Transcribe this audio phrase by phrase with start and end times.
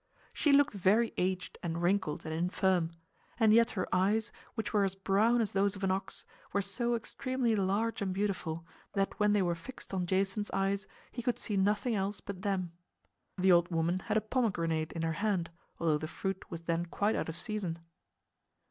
[0.33, 2.89] She looked very aged and wrinkled and infirm;
[3.39, 6.95] and yet her eyes, which were as brown as those of an ox, were so
[6.95, 11.55] extremely large and beautiful that when they were fixed on Jason's eyes he could see
[11.55, 12.71] nothing else but them.
[13.37, 17.15] The old woman had a pomegranate in her hand, although the fruit was then quite
[17.15, 17.77] out of season.